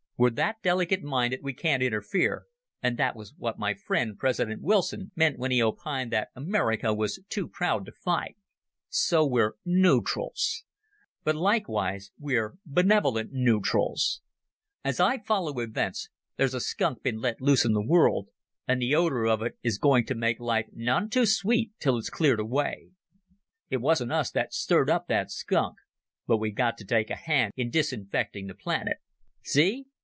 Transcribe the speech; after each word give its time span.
We're 0.17 0.29
that 0.29 0.61
delicate 0.61 1.01
minded 1.01 1.39
we 1.41 1.53
can't 1.55 1.81
interfere 1.81 2.45
and 2.79 2.95
that 2.97 3.15
was 3.15 3.33
what 3.39 3.57
my 3.57 3.73
friend, 3.73 4.19
President 4.19 4.61
Wilson, 4.61 5.09
meant 5.15 5.39
when 5.39 5.49
he 5.49 5.63
opined 5.63 6.11
that 6.13 6.27
America 6.35 6.93
was 6.93 7.19
too 7.27 7.47
proud 7.47 7.87
to 7.87 7.91
fight. 7.91 8.37
So 8.87 9.25
we're 9.25 9.53
nootrals. 9.65 10.63
But 11.23 11.35
likewise 11.35 12.11
we're 12.19 12.53
benevolent 12.67 13.33
nootrals. 13.33 14.19
As 14.83 14.99
I 14.99 15.17
follow 15.17 15.57
events, 15.59 16.09
there's 16.37 16.53
a 16.53 16.61
skunk 16.61 17.01
been 17.01 17.17
let 17.19 17.41
loose 17.41 17.65
in 17.65 17.73
the 17.73 17.81
world, 17.81 18.27
and 18.67 18.79
the 18.79 18.93
odour 18.93 19.25
of 19.25 19.41
it 19.41 19.57
is 19.63 19.79
going 19.79 20.05
to 20.05 20.13
make 20.13 20.39
life 20.39 20.67
none 20.71 21.09
too 21.09 21.25
sweet 21.25 21.71
till 21.79 21.95
it 21.95 21.99
is 22.01 22.09
cleared 22.11 22.39
away. 22.39 22.91
It 23.71 23.77
wasn't 23.77 24.11
us 24.11 24.29
that 24.29 24.53
stirred 24.53 24.87
up 24.87 25.07
that 25.07 25.31
skunk, 25.31 25.77
but 26.27 26.37
we've 26.37 26.53
got 26.53 26.77
to 26.77 26.85
take 26.85 27.09
a 27.09 27.15
hand 27.15 27.53
in 27.57 27.71
disinfecting 27.71 28.45
the 28.45 28.53
planet. 28.53 28.97
See? 29.41 29.87